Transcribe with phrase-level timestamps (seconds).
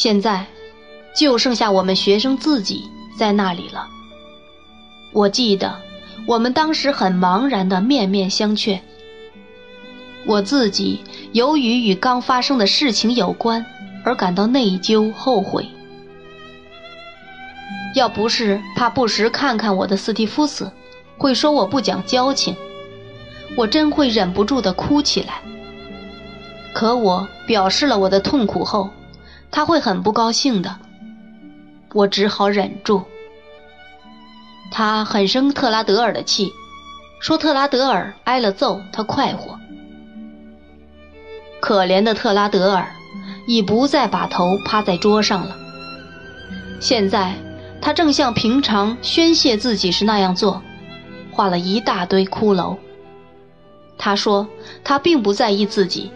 [0.00, 0.46] 现在，
[1.12, 3.88] 就剩下我们学生自己在那里了。
[5.12, 5.74] 我记得，
[6.24, 8.78] 我们当时很茫然的面面相觑。
[10.24, 11.00] 我自己
[11.32, 13.66] 由于与刚发生的事情有关，
[14.04, 15.66] 而感到内疚后悔。
[17.96, 20.70] 要不是怕不时看看我的斯蒂夫斯，
[21.16, 22.54] 会说我不讲交情，
[23.56, 25.42] 我真会忍不住的哭起来。
[26.72, 28.90] 可我表示了我的痛苦后，
[29.50, 30.76] 他会很不高兴的。
[31.94, 33.02] 我只好忍住。
[34.70, 36.52] 他很生特拉德尔的气，
[37.20, 39.58] 说特拉德尔挨了揍，他快活。
[41.60, 42.86] 可怜的特拉德尔
[43.46, 45.56] 已不再把头趴在桌上了。
[46.80, 47.34] 现在
[47.80, 50.62] 他正像平常宣泄自己时那样做，
[51.32, 52.76] 画了一大堆骷髅。
[53.96, 54.46] 他说
[54.84, 56.12] 他并不在意自己，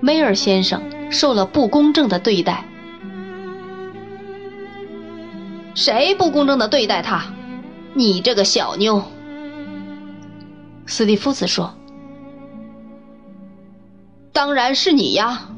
[0.00, 0.82] 梅尔先生
[1.12, 2.64] 受了不公正的对待。
[5.74, 7.26] 谁不公正的对待他？
[7.94, 9.02] 你这个小妞。
[10.86, 11.74] 斯蒂夫斯说。
[14.32, 15.48] 当然是你呀，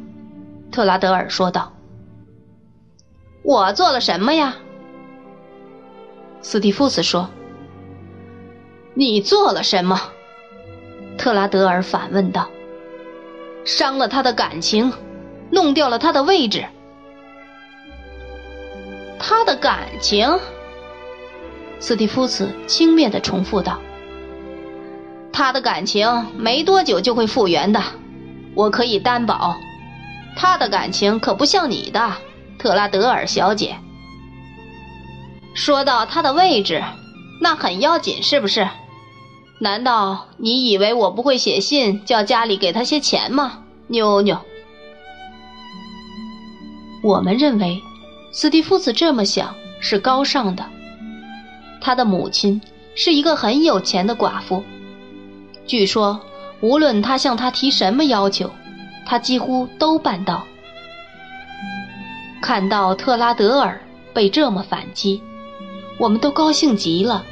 [0.73, 1.73] 特拉德尔说道。
[3.43, 4.57] 我做了什么呀？
[6.43, 7.31] 斯蒂夫斯说。
[8.95, 10.01] 你做了什么？
[11.17, 12.49] 特拉德尔反问道。
[13.65, 14.93] 伤了他的感情，
[15.55, 16.67] 弄掉了他的位置。
[19.19, 20.39] 他的感情？
[21.79, 23.79] 斯蒂夫斯轻蔑的重复道。
[25.33, 27.81] 他的感情没多久就会复原的。
[28.55, 29.57] 我可以担保，
[30.37, 32.13] 他的感情可不像你的，
[32.59, 33.77] 特拉德尔小姐。
[35.55, 36.83] 说到他的位置，
[37.41, 38.69] 那很要紧，是不是？
[39.61, 44.39] 难道你以为我不会写信叫家里给他些钱吗，妞妞？
[47.05, 47.83] 我们认为，
[48.33, 50.65] 斯蒂夫斯这么想是高尚的。
[51.79, 52.59] 他的母亲
[52.95, 54.65] 是一个很有钱的寡妇，
[55.67, 56.19] 据说。
[56.61, 58.51] 无论他向他提什么要求，
[59.05, 60.47] 他几乎都办到。
[62.41, 63.79] 看到特拉德尔
[64.15, 65.21] 被这么反击，
[65.99, 67.23] 我们都高兴极了，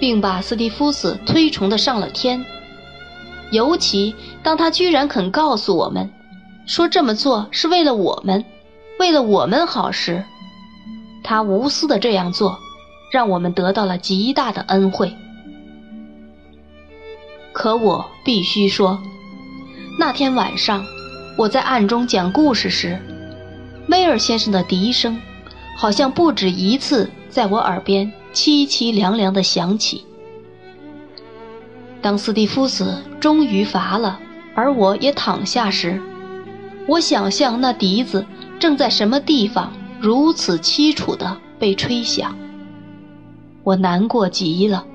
[0.00, 2.42] 并把斯蒂夫斯推崇的上了天。
[3.50, 6.10] 尤其当他居然肯告诉我们，
[6.64, 8.42] 说这么做是为了我们，
[8.98, 10.24] 为了我们好时，
[11.22, 12.58] 他无私的这样做，
[13.12, 15.14] 让我们得到了极大的恩惠。
[17.52, 19.00] 可我必须说，
[19.98, 20.84] 那天晚上
[21.36, 22.98] 我在暗中讲故事时，
[23.88, 25.20] 威尔先生的笛声
[25.76, 30.04] 好像不止一次在我耳边凄凄凉凉地响起。
[32.02, 34.18] 当斯蒂夫斯终于乏了，
[34.54, 36.00] 而我也躺下时，
[36.86, 38.24] 我想象那笛子
[38.58, 42.36] 正在什么地方如此凄楚地被吹响，
[43.64, 44.86] 我难过极了。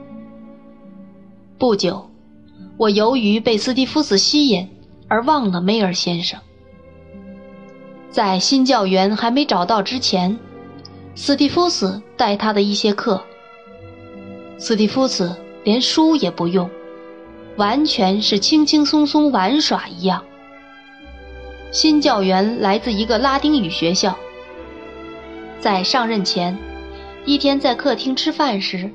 [1.57, 2.09] 不久。
[2.75, 4.67] 我由于被斯蒂夫斯吸引
[5.07, 6.39] 而忘了梅尔先生。
[8.09, 10.37] 在新教员还没找到之前，
[11.13, 13.23] 斯蒂夫斯带他的一些课。
[14.57, 16.67] 斯蒂夫斯连书也不用，
[17.55, 20.23] 完全是轻轻松松玩耍一样。
[21.73, 24.15] 新教员来自一个拉丁语学校。
[25.59, 26.55] 在上任前，
[27.25, 28.87] 一天在客厅吃饭时，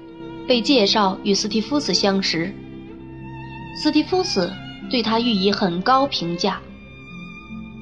[0.47, 2.55] 被介绍与斯蒂夫斯相识。
[3.83, 4.53] 斯蒂夫斯
[4.89, 6.61] 对他予以很高评价，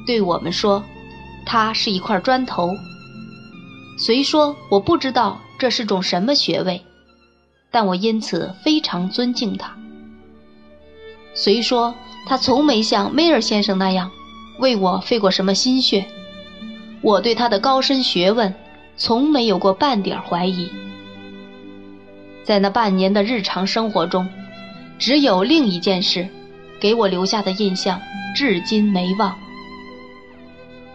[0.06, 0.82] 对我们说，
[1.44, 2.70] 他是一块砖头。
[3.98, 6.80] 虽说我不知道这是种什么学位，
[7.70, 9.76] 但我因此非常尊敬他。
[11.34, 11.94] 虽说
[12.26, 14.10] 他从没像梅尔先生那样
[14.58, 16.06] 为我费过什么心血，
[17.02, 18.54] 我对他的高深学问
[18.96, 20.70] 从没有过半点怀疑。
[22.44, 24.28] 在那半年的日常生活中。
[24.98, 26.26] 只有另一件事，
[26.80, 28.00] 给我留下的印象
[28.34, 29.36] 至今没忘。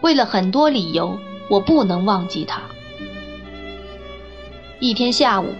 [0.00, 1.16] 为了很多理由，
[1.48, 2.60] 我不能忘记他。
[4.80, 5.54] 一天下午，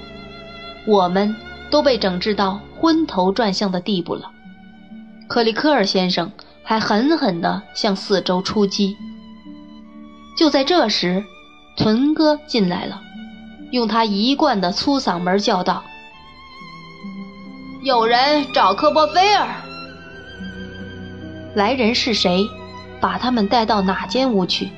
[0.88, 1.36] 我们
[1.70, 4.32] 都被整治到昏头转向的地步了。
[5.28, 6.32] 克里科尔先生
[6.64, 8.96] 还狠狠地向四周出击。
[10.36, 11.24] 就在这时，
[11.76, 13.00] 屯哥进来了，
[13.70, 15.84] 用他一贯的粗嗓门叫道。
[17.82, 19.48] 有人找科波菲尔。
[21.54, 22.48] 来人是谁？
[23.00, 24.70] 把他们带到哪间屋去？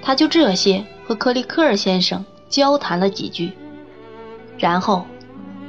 [0.00, 3.52] 他就这些和克里克尔先生交谈了几句，
[4.56, 5.04] 然后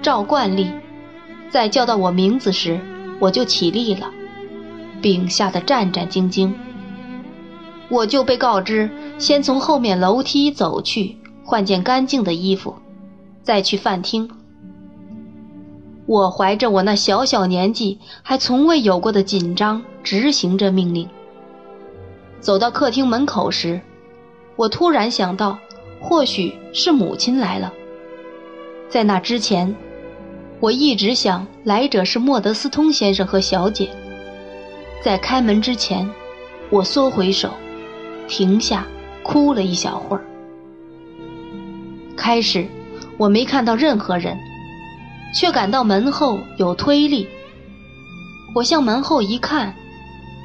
[0.01, 0.71] 照惯例，
[1.50, 2.80] 在叫到我名字时，
[3.19, 4.12] 我就起立了，
[5.02, 6.54] 并吓得战战兢兢。
[7.90, 12.76] 我就被告知先从后面楼梯走去，换件干净的衣服，
[13.44, 14.30] 再去饭厅。
[16.06, 21.08] 我怀着我那小小年纪还从未有过的紧张，执行着命令。
[22.40, 23.82] 走到客厅门口时，
[24.56, 25.58] 我突然想到，
[26.02, 27.74] 或许是母亲来了。
[28.90, 29.76] 在那之前，
[30.60, 33.90] 我一直想来者是莫德斯通先生和小姐。
[35.04, 36.10] 在开门之前，
[36.70, 37.52] 我缩回手，
[38.28, 38.86] 停下，
[39.24, 40.24] 哭了一小会儿。
[42.16, 42.68] 开始，
[43.18, 44.38] 我没看到任何人。
[45.34, 47.28] 却感到门后有推力。
[48.56, 49.76] 我向门后一看，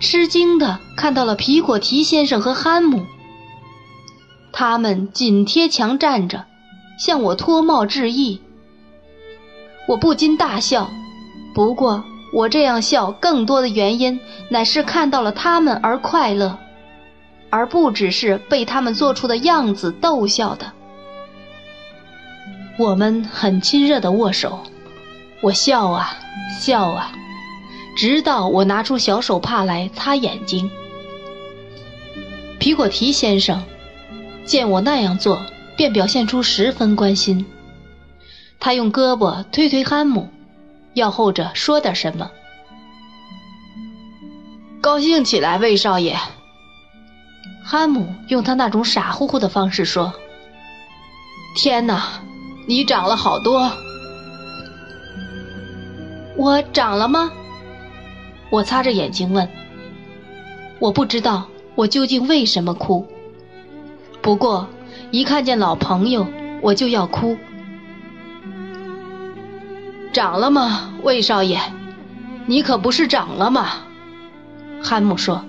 [0.00, 3.06] 吃惊的看到了皮果提先生和憨姆。
[4.52, 6.44] 他们紧贴墙站着，
[6.98, 8.40] 向我脱帽致意。
[9.88, 10.90] 我不禁大笑，
[11.54, 14.18] 不过我这样笑更多的原因
[14.48, 16.58] 乃是看到了他们而快乐，
[17.50, 20.72] 而不只是被他们做出的样子逗笑的。
[22.78, 24.60] 我们很亲热的握手。
[25.42, 26.16] 我笑啊
[26.60, 27.12] 笑啊，
[27.96, 30.70] 直到我拿出小手帕来擦眼睛。
[32.58, 33.62] 皮果提先生
[34.44, 35.44] 见我那样做，
[35.76, 37.44] 便表现出十分关心。
[38.60, 40.28] 他用胳膊推推汉姆，
[40.94, 42.30] 要后者说点什么。
[44.80, 46.16] 高兴起来，魏少爷。
[47.64, 50.12] 汉姆用他那种傻乎乎的方式说
[51.56, 52.20] ：“天哪，
[52.66, 53.70] 你长了好多。”
[56.36, 57.30] 我长了吗？
[58.50, 59.48] 我擦着眼睛问。
[60.78, 61.46] 我不知道
[61.76, 63.06] 我究竟为什么哭。
[64.20, 64.68] 不过
[65.12, 66.26] 一看见老朋友，
[66.60, 67.36] 我就要哭。
[70.12, 71.58] 长了吗，魏少爷？
[72.46, 73.86] 你可不是长了吗？
[74.82, 75.44] 汉姆说。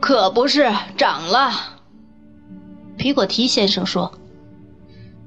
[0.00, 1.52] 可不是长了。
[2.96, 4.12] 皮果提先生说。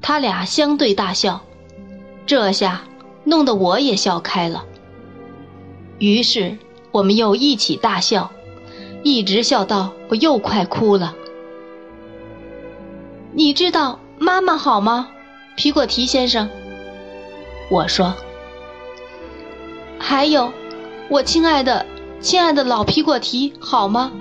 [0.01, 1.41] 他俩相对大笑。
[2.25, 2.81] 这下。
[3.23, 4.65] 弄得我也笑开了，
[5.99, 6.57] 于是
[6.91, 8.31] 我们又一起大笑，
[9.03, 11.13] 一直笑到我又快哭了。
[13.31, 15.09] 你知道妈妈好吗，
[15.55, 16.49] 皮果提先生？
[17.71, 18.13] 我说。
[19.97, 20.51] 还有，
[21.09, 21.85] 我亲爱的、
[22.19, 24.11] 亲爱的老皮果提好吗？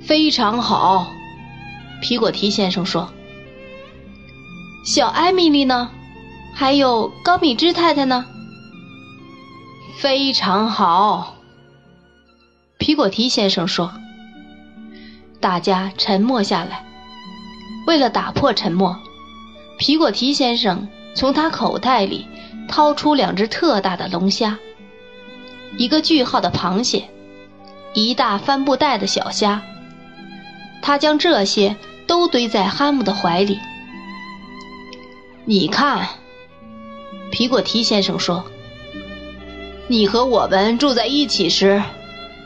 [0.00, 1.10] 非常好，
[2.00, 3.10] 皮果提先生说。
[4.86, 5.90] 小艾米丽呢？
[6.54, 8.24] 还有高米芝太太呢，
[9.98, 11.34] 非常好。
[12.78, 13.92] 皮果提先生说。
[15.40, 16.86] 大家沉默下来。
[17.86, 18.96] 为了打破沉默，
[19.78, 22.26] 皮果提先生从他口袋里
[22.68, 24.58] 掏出两只特大的龙虾，
[25.76, 27.08] 一个句号的螃蟹，
[27.94, 29.62] 一大帆布袋的小虾。
[30.82, 31.76] 他将这些
[32.06, 33.58] 都堆在哈姆的怀里。
[35.44, 36.08] 你看。
[37.32, 38.44] 皮果提先生说
[39.86, 41.80] ：“你和我们住在一起时，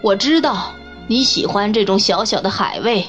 [0.03, 0.75] 我知道
[1.07, 3.07] 你喜欢这种小小的海味，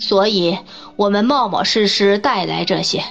[0.00, 0.58] 所以
[0.96, 3.04] 我们冒冒失失带来这些。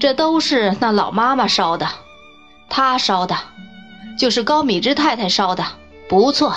[0.00, 1.88] 这都是那老妈妈烧的，
[2.68, 3.36] 她烧的，
[4.18, 5.64] 就是高米芝太太烧的，
[6.08, 6.54] 不错。”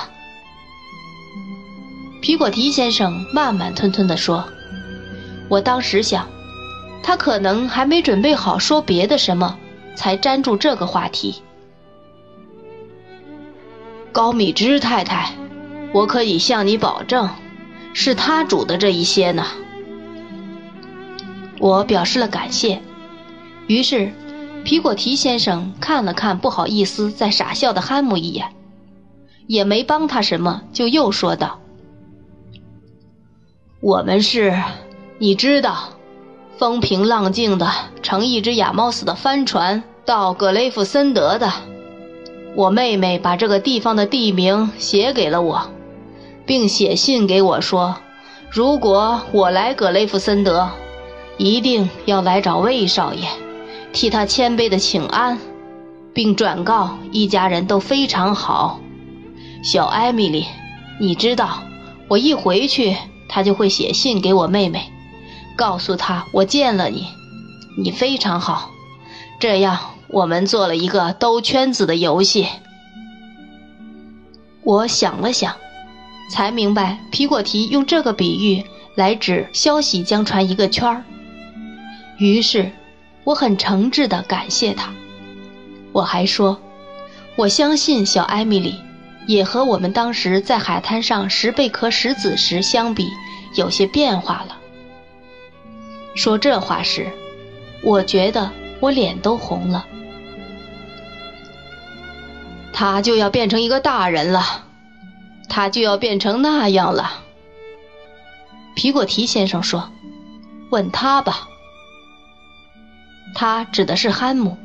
[2.22, 4.44] 皮果提先生慢慢吞吞地说
[5.50, 6.28] ：“我当时想，
[7.04, 9.58] 他可能还没准备好说别的什么。”
[9.98, 11.42] 才粘住这个话题。
[14.12, 15.32] 高米芝太太，
[15.92, 17.28] 我可以向你保证，
[17.96, 19.44] 是她煮的这一些呢。
[21.58, 22.80] 我表示了感谢。
[23.68, 24.12] 于是，
[24.64, 28.48] 皮果提先生看了看不好意思在傻笑的汉姆一眼，
[29.46, 31.60] 也没帮他什么，就又说道
[33.80, 34.62] ：“我们是，
[35.20, 35.90] 你知道。”
[36.58, 37.72] 风平浪静的
[38.02, 41.54] 乘一只亚猫似的帆船到格雷夫森德的，
[42.56, 45.70] 我妹妹把这个地方的地名写给了我，
[46.48, 47.96] 并写信给我说，
[48.50, 50.68] 如果我来格雷夫森德，
[51.38, 53.28] 一定要来找魏少爷，
[53.98, 55.40] 替他谦卑的请安，
[56.14, 58.80] 并转告一家人都非常好。
[59.64, 60.46] 小艾米丽，
[61.00, 61.64] 你知道，
[62.08, 62.96] 我一回去，
[63.28, 64.92] 他就会写信给我妹妹。
[65.56, 67.08] 告诉她我见了你，
[67.76, 68.70] 你非常好。
[69.40, 72.46] 这样，我们做了一个兜圈子的游戏。
[74.62, 75.56] 我想了想，
[76.32, 78.64] 才明白皮果提用这个比喻
[78.94, 81.04] 来指消息将传一个圈儿。
[82.20, 82.72] 于是，
[83.28, 84.94] 我很诚挚地感谢他。
[85.92, 86.62] 我还说，
[87.36, 88.80] 我相信小艾米丽，
[89.26, 93.10] 也和我们当时在海滩上拾贝壳石子时相比，
[93.56, 94.56] 有些变化了。
[96.16, 97.12] 说这话时，
[97.84, 99.86] 我觉得我脸都红了。
[102.72, 104.64] 他就要变成一个大人了，
[105.50, 107.24] 他就要变成那样了。
[108.74, 109.92] 皮果提先生说
[110.72, 111.50] ：“问他吧。”
[113.40, 114.58] 他指的是憨姆。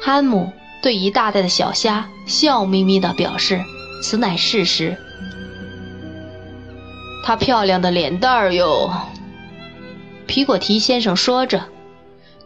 [0.00, 0.50] 憨姆
[0.82, 3.62] 对一大袋的小虾笑眯眯地表示
[4.02, 4.96] ：“此乃事实。”
[7.22, 8.90] 他漂亮的脸蛋哟，
[10.26, 11.64] 皮果提先生说着，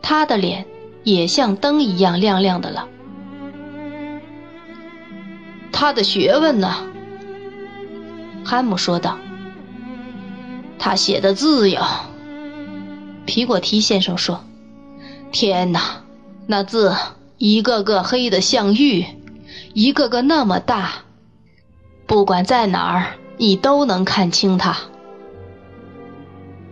[0.02, 0.66] 他的脸
[1.04, 2.88] 也像灯一样亮亮的了。
[5.70, 6.74] 他的学问呢？
[8.44, 9.16] 憨姆说道。
[10.76, 12.00] 他写的字呀，
[13.26, 14.44] 皮果提先生说
[15.34, 16.04] ：“天哪，
[16.46, 16.94] 那字
[17.38, 19.04] 一个个黑的像玉，
[19.72, 21.02] 一个个那么大，
[22.06, 24.76] 不管在哪儿，你都能看清他。”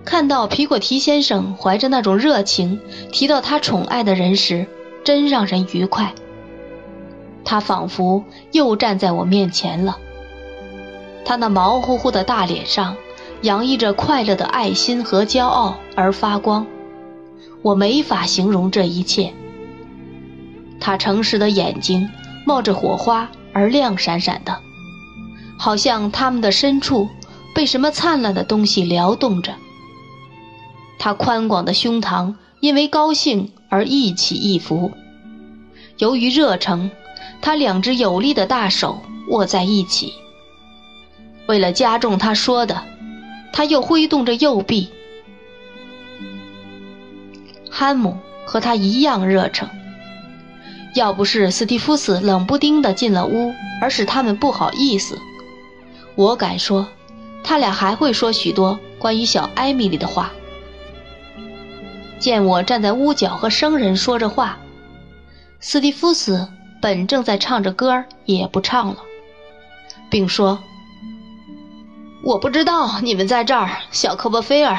[0.07, 4.69] 看到皮果提先生怀着那种热情提到他宠爱的人时，
[5.02, 6.14] 真让人愉快。
[7.45, 9.99] 他仿佛又站在我面前了，
[11.25, 12.97] 他那毛乎乎的大脸上。
[13.40, 16.64] 洋溢着快乐的爱心和骄傲而发光，
[17.62, 19.33] 我没法形容这一切。
[20.81, 22.11] 他诚实的眼睛
[22.45, 24.61] 冒着火花而亮闪闪的，
[25.59, 27.09] 好像他们的深处
[27.54, 29.54] 被什么灿烂的东西撩动着。
[30.99, 34.90] 他宽广的胸膛因为高兴而一起一伏，
[35.99, 36.90] 由于热诚，
[37.40, 40.12] 他两只有力的大手握在一起。
[41.47, 42.83] 为了加重他说的。
[43.54, 44.88] 他又挥动着右臂，
[47.73, 49.69] 憨姆和他一样热诚。
[50.95, 55.19] 要不是斯蒂夫斯冷不丁的进了屋，而使他们不好意思，
[56.14, 56.87] 我敢说，
[57.43, 60.31] 他俩还会说许多关于小艾米丽的话。
[62.19, 64.59] 见我站在屋角和生人说着话，
[65.59, 66.47] 斯蒂夫斯
[66.81, 68.99] 本正在唱着歌，也不唱了，
[70.11, 70.59] 并说。
[72.23, 74.79] 我不知道你们在这儿，小科波菲尔。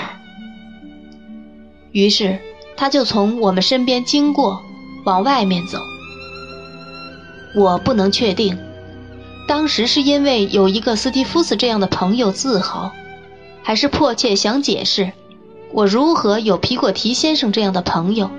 [1.92, 2.40] 于是
[2.84, 4.62] 他就从我们身边经过，
[5.06, 5.80] 往外面走。
[7.56, 8.60] 我不能确定，
[9.48, 12.92] 当时是因为有一个斯蒂夫斯这样的朋友自豪，
[13.64, 15.14] 还是迫切想解释
[15.72, 18.30] 我如何有皮果提先生这样的朋友。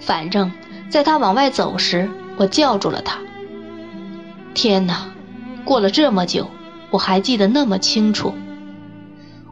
[0.00, 0.50] 反正，
[0.90, 3.20] 在他往外走时，我叫住了他。
[4.52, 5.12] 天哪，
[5.64, 6.48] 过了这么久。
[6.90, 8.34] 我还记得那么清楚。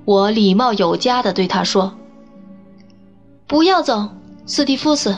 [0.04, 1.94] 我礼貌有加的对他说
[3.52, 4.09] ：“不要走，
[4.47, 5.14] 斯蒂夫斯，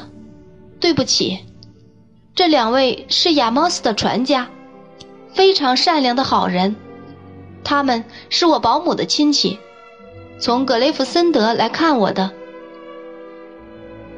[0.81, 1.39] 对不起，
[2.35, 4.49] 这两位是亚莫斯的船家，
[5.33, 6.75] 非常善良的好人，
[7.63, 9.61] 他们是我保姆的亲戚，
[10.41, 12.33] 从格雷夫森德来看我的。”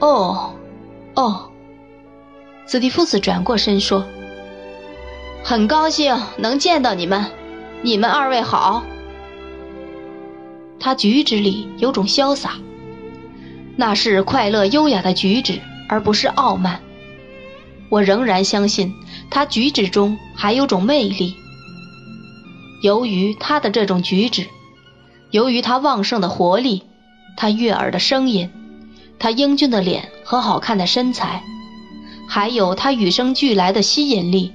[0.00, 0.54] 哦，
[1.14, 1.50] 哦，
[2.66, 4.02] 斯蒂夫斯转过身说
[5.44, 7.26] ：“很高兴能见到你们。”
[7.84, 8.82] 你们二位好。
[10.80, 12.54] 他举止里有种潇洒，
[13.76, 16.80] 那是快乐优雅的举止，而不是傲慢。
[17.88, 18.92] 我仍然相信
[19.30, 21.36] 他举止中还有种魅力。
[22.82, 24.46] 由于他的这种举止，
[25.30, 26.82] 由于他旺盛的活力，
[27.36, 28.50] 他悦耳的声音，
[29.18, 31.42] 他英俊的脸和好看的身材，
[32.28, 34.52] 还有他与生俱来的吸引力，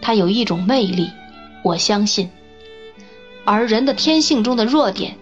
[0.00, 1.10] 他有一种魅力。
[1.62, 2.30] 我相信，
[3.44, 5.16] 而人的天性中的弱点，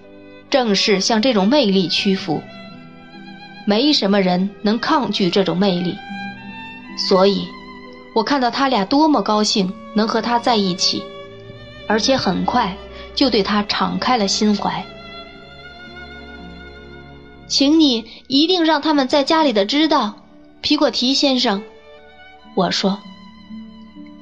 [0.50, 2.42] 正是向这种魅力屈服。
[3.64, 5.96] 没什么人能抗拒这种魅力，
[7.08, 7.46] 所以，
[8.14, 11.02] 我看到他俩多么高兴能和他在一起，
[11.88, 12.76] 而且很快
[13.14, 14.84] 就对他敞开了心怀。
[17.46, 20.14] 请你一定让他们在家里的知道，
[20.60, 21.62] 皮果提先生，
[22.54, 22.98] 我说，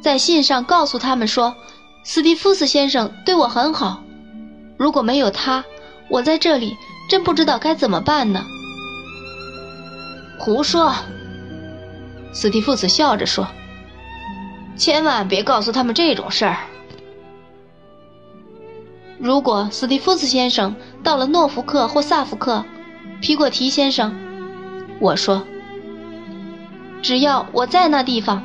[0.00, 1.54] 在信上告诉他们说。
[2.04, 4.02] 斯蒂夫斯先生对我很好，
[4.76, 5.64] 如果没有他，
[6.08, 6.76] 我在这里
[7.08, 8.44] 真不知道该怎么办呢。
[10.44, 10.92] 胡说！
[12.32, 13.46] 斯蒂夫斯笑着说
[14.74, 16.56] ：“千万别告诉他们这种事儿。
[19.20, 22.64] 如果斯蒂夫斯先生到了诺福克或萨福克，
[23.20, 24.12] 皮果提先生，
[24.98, 25.44] 我说，
[27.02, 28.42] 只要我在那地方，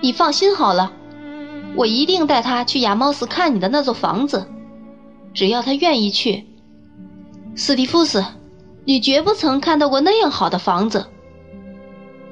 [0.00, 0.90] 你放心好了。”
[1.76, 4.48] 我一定带他去亚猫斯看你的那座房子，
[5.34, 6.46] 只要他愿意去。
[7.54, 8.24] 斯蒂夫斯，
[8.86, 11.04] 你绝不曾看到过那样好的房子。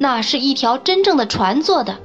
[0.02, 1.96] 那是一条真正的船做的。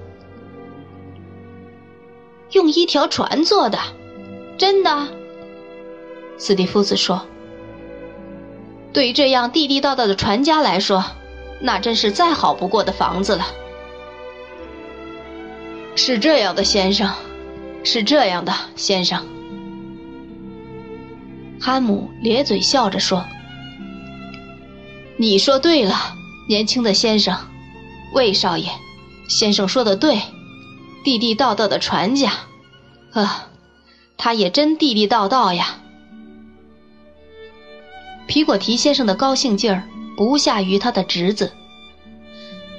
[2.52, 3.80] 用一条船做的，
[4.56, 5.08] 真的。
[6.38, 7.26] 斯蒂夫斯说
[8.94, 11.04] ：“对于这样地地道道的船家来说，
[11.60, 13.48] 那真是再好不过的房子了。”
[15.98, 17.12] 是这样的，先生，
[17.84, 19.26] 是这样的，先生。
[21.60, 23.26] 哈姆咧嘴笑着说
[25.18, 25.96] ：“你说对了，
[26.48, 27.36] 年轻的先生，
[28.14, 28.70] 魏少爷，
[29.30, 30.22] 先生说的对，
[31.04, 32.32] 地地道道的船家，
[33.12, 33.50] 啊，
[34.18, 35.80] 他也真地地道道呀。”
[38.28, 39.88] 皮果提先生的高兴劲儿
[40.18, 41.54] 不下于他的侄子，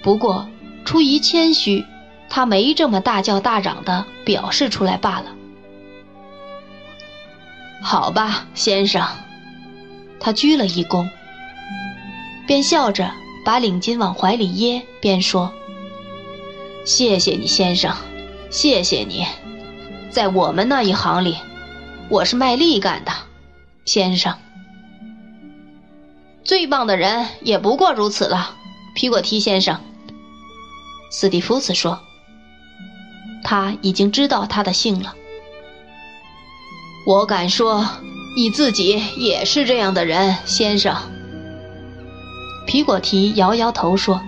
[0.02, 0.48] 不过
[0.84, 1.84] 出于谦虚，
[2.28, 5.34] 他没这么大叫大嚷的表示出来罢了。
[7.80, 9.06] 好吧，先生，
[10.20, 11.08] 他鞠了一躬，
[12.46, 13.10] 便笑着
[13.48, 15.54] 把领巾往怀里掖，边说
[16.84, 17.96] ：“谢谢你，先生，
[18.50, 19.24] 谢谢你，
[20.10, 21.34] 在我们那一行里，
[22.10, 23.12] 我是卖力干的，
[23.86, 24.36] 先生。”
[26.44, 28.54] 最棒的人也不过如此了，
[28.94, 29.80] 皮果提先生。
[31.10, 31.98] 斯蒂夫斯说
[33.42, 35.14] ：“他已经知道他的姓了。”
[37.06, 37.88] 我敢说，
[38.36, 40.94] 你自己也是这样的人，先生。
[42.68, 44.20] 皮果提摇摇头说：“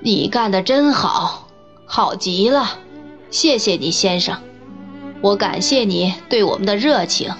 [0.00, 1.48] 你干的真好，
[1.84, 2.78] 好极了，
[3.28, 4.38] 谢谢你，先生。
[5.20, 7.34] 我感谢你对我们的热情。”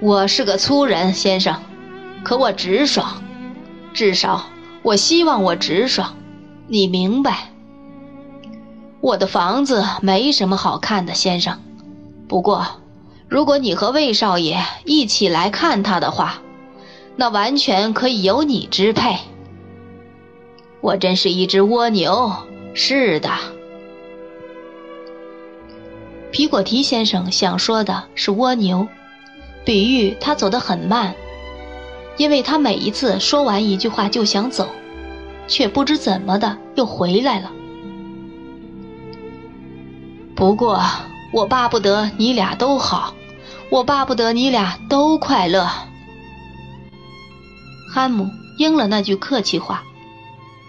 [0.00, 1.60] 我是个粗人，先生，
[2.24, 3.22] 可我直爽，
[3.92, 4.46] 至少
[4.82, 6.14] 我希望我直爽，
[6.66, 7.50] 你明白？
[9.02, 11.60] 我的房子没什么好看的，先生。
[12.28, 12.66] 不过，
[13.28, 16.38] 如果你和魏少爷一起来看他的话，
[17.16, 19.16] 那完全可以由你支配。
[20.80, 22.32] 我真是一只蜗牛，
[22.74, 23.30] 是的。
[26.30, 28.86] 皮果提先生想说的是蜗牛。
[29.64, 31.14] 比喻他走得很慢，
[32.18, 34.68] 因为他每一次说完一句话就想走，
[35.48, 37.50] 却不知怎么的又回来了。
[40.34, 40.82] 不过
[41.32, 43.14] 我巴不得你俩都好，
[43.70, 45.66] 我巴不得你俩都快乐。
[47.94, 48.28] 汉姆
[48.58, 49.84] 应了那句客气话，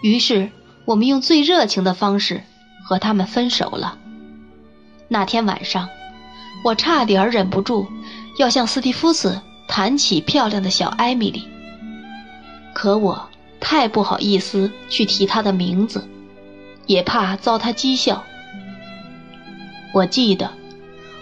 [0.03, 0.51] 于是
[0.85, 2.43] 我们用最热情的方式
[2.83, 3.97] 和他们分手了。
[5.07, 5.89] 那天晚上，
[6.63, 7.87] 我差点忍不住。
[8.37, 11.47] 要向斯蒂夫斯谈起漂亮的小艾米丽，
[12.75, 13.27] 可我
[13.59, 16.07] 太不好意思去提她的名字，
[16.85, 18.23] 也怕遭他讥笑。
[19.95, 20.51] 我记得，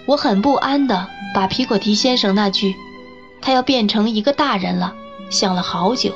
[0.05, 2.75] 我很不安的把皮果提先生那句
[3.41, 4.93] “他要变成一个大人了”
[5.34, 6.13] 想了好久。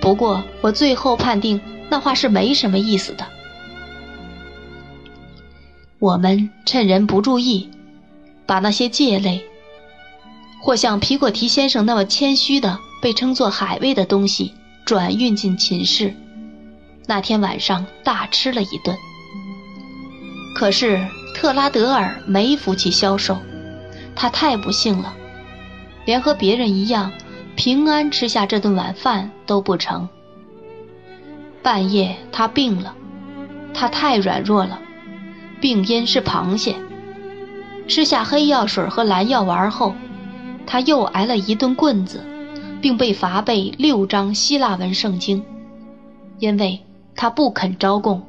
[0.00, 3.24] 不过我最后判定那话是没什么意思的。
[5.98, 7.70] 我们趁人不注意，
[8.44, 9.44] 把那些芥类。
[10.60, 14.52] 或像皮果提先生那么谦虚的被称作海味的东西
[14.84, 16.14] 转运进寝室，
[17.06, 18.96] 那天晚上大吃了一顿。
[20.56, 23.38] 可是特拉德尔没福气消受，
[24.14, 25.14] 他太不幸了，
[26.04, 27.12] 连和别人一样
[27.64, 30.08] 平安吃下这顿晚饭都不成。
[31.62, 32.96] 半夜他病了，
[33.72, 34.80] 他太软弱了，
[35.60, 36.74] 病因是螃蟹。
[37.86, 39.94] 吃下黑药水和蓝药丸后。
[40.66, 42.24] 他又挨了一顿棍子，
[42.80, 45.44] 并被罚背六章希腊文圣经，
[46.40, 46.80] 因为
[47.14, 48.22] 他不肯招供。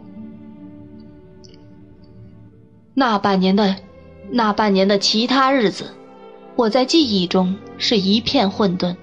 [2.94, 3.78] 那半年的
[4.30, 5.90] 那半年的其他日子，
[6.56, 8.96] 我在记忆中是一片混沌，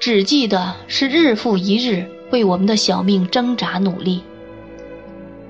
[0.00, 4.22] 只记得是日复一日为我们的小命挣扎努力。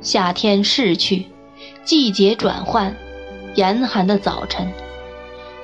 [0.01, 1.27] 夏天逝去，
[1.85, 2.95] 季节转换，
[3.55, 4.71] 严寒的早晨。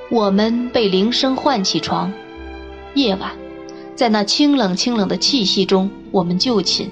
[0.09, 2.11] 我们被铃声唤起床，
[2.95, 3.31] 夜晚，
[3.95, 6.89] 在那清冷清冷的气息中，我们就寝。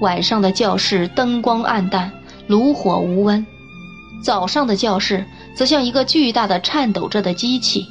[0.00, 2.10] 晚上的教室灯光暗淡，
[2.46, 3.44] 炉火无温；
[4.22, 7.86] 早上的教室则像一个巨大的颤抖着的机器，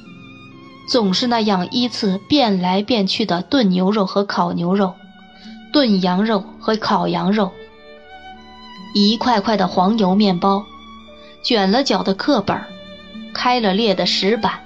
[0.89, 4.95] 总是那样依次变来变去的炖牛肉和烤牛肉，
[5.71, 7.51] 炖羊肉和烤羊肉，
[8.95, 10.65] 一块块的黄油面包，
[11.43, 12.59] 卷了角的课本。
[13.31, 14.59] 开了裂的石板，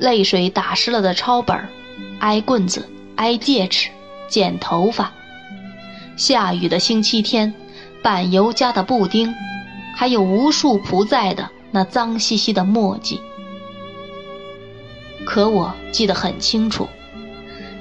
[0.00, 1.56] 泪水打湿了的抄本，
[2.18, 3.90] 挨棍子，挨戒尺，
[4.28, 5.12] 剪头发。
[6.16, 7.54] 下雨的星期天，
[8.02, 9.32] 板油加的布丁，
[9.94, 13.20] 还有无数不在的那脏兮兮的墨迹。
[15.32, 16.86] 可我记得很清楚，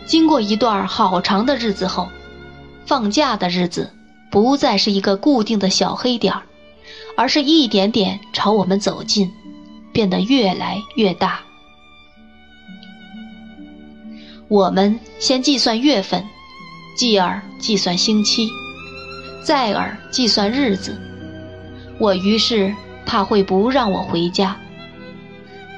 [0.05, 2.07] 经过一段好长的日子后，
[2.85, 3.91] 放假的日子
[4.31, 6.43] 不再是一个固定的小黑点儿，
[7.17, 9.29] 而是一点点朝我们走近，
[9.91, 11.41] 变得越来越大。
[14.47, 16.23] 我们先计算月份，
[16.95, 18.49] 继而计算星期，
[19.43, 20.97] 再而计算日子。
[21.99, 22.73] 我于是
[23.05, 24.55] 怕会不让我回家。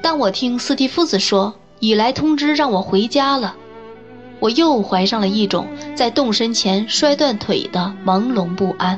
[0.03, 1.51] 但我听斯蒂夫子说
[1.83, 3.57] 已来通知让我回家了，
[4.39, 8.97] 我又怀上了一种在动身前摔断腿的朦胧不安。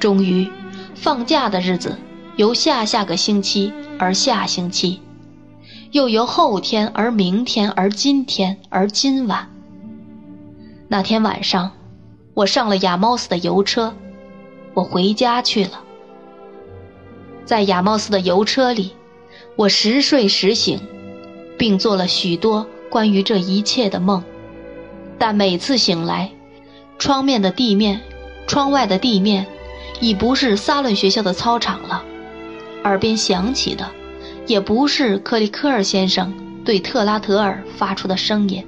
[0.00, 0.50] 终于，
[0.96, 1.96] 放假的日子
[2.34, 5.00] 由下下个星期而下星期，
[5.92, 9.48] 又由后天而明天而今天而今晚。
[10.88, 11.70] 那天晚上，
[12.34, 13.94] 我上了亚猫斯的油车，
[14.74, 15.84] 我回家去了。
[17.44, 18.94] 在亚猫斯的油车里。
[19.56, 20.80] 我时睡时醒，
[21.60, 24.24] 并做了许多关于这一切的梦，
[25.18, 26.30] 但每次醒来，
[26.98, 28.00] 窗面的地面，
[28.46, 29.46] 窗外的地面，
[30.00, 32.02] 已不是萨伦学校的操场了。
[32.84, 33.86] 耳边响起的，
[34.46, 36.32] 也不是克里科尔先生
[36.64, 38.64] 对特拉特尔发出的声音，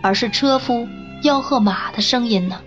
[0.00, 0.86] 而是车夫
[1.24, 2.60] 吆喝马的声音呢。